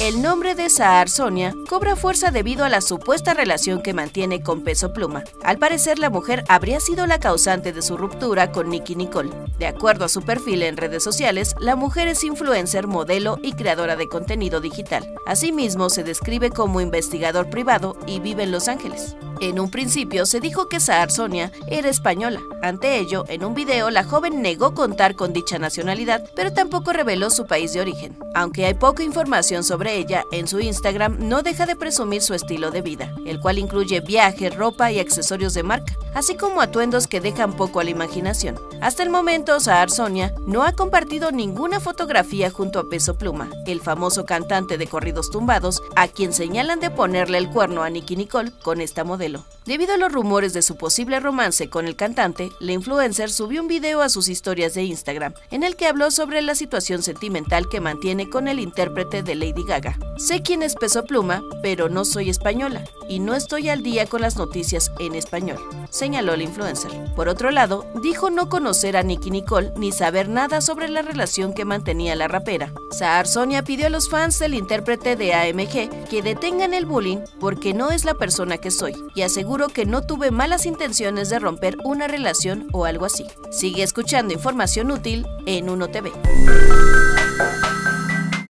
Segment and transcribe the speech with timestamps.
[0.00, 4.64] El nombre de Saar Sonia cobra fuerza debido a la supuesta relación que mantiene con
[4.64, 5.22] Peso Pluma.
[5.44, 9.30] Al parecer, la mujer habría sido la causante de su ruptura con Nicky Nicole.
[9.56, 13.94] De acuerdo a su perfil en redes sociales, la mujer es influencer, modelo y creadora
[13.94, 15.14] de contenido digital.
[15.26, 19.14] Asimismo, se describe como investigador privado y vive en Los Ángeles.
[19.40, 22.40] En un principio se dijo que Saar Sonia era española.
[22.62, 27.30] Ante ello, en un video la joven negó contar con dicha nacionalidad, pero tampoco reveló
[27.30, 28.16] su país de origen.
[28.34, 32.70] Aunque hay poca información sobre ella, en su Instagram no deja de presumir su estilo
[32.70, 37.20] de vida, el cual incluye viaje, ropa y accesorios de marca, así como atuendos que
[37.20, 38.58] dejan poco a la imaginación.
[38.80, 43.80] Hasta el momento, Saar Sonia no ha compartido ninguna fotografía junto a Peso Pluma, el
[43.80, 48.52] famoso cantante de corridos tumbados, a quien señalan de ponerle el cuerno a Nicky Nicole
[48.62, 49.04] con esta
[49.66, 53.68] Debido a los rumores de su posible romance con el cantante, la influencer subió un
[53.68, 57.80] video a sus historias de Instagram, en el que habló sobre la situación sentimental que
[57.80, 59.98] mantiene con el intérprete de Lady Gaga.
[60.18, 64.20] Sé quién es Peso Pluma, pero no soy española, y no estoy al día con
[64.20, 66.92] las noticias en español, señaló la influencer.
[67.14, 71.54] Por otro lado, dijo no conocer a Nicky Nicole ni saber nada sobre la relación
[71.54, 72.72] que mantenía la rapera.
[72.90, 77.72] Saar Sonia pidió a los fans del intérprete de AMG que detengan el bullying porque
[77.72, 81.76] no es la persona que soy y aseguro que no tuve malas intenciones de romper
[81.84, 83.26] una relación o algo así.
[83.50, 86.12] Sigue escuchando información útil en Uno TV.